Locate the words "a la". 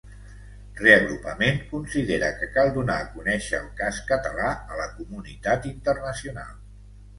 4.57-4.91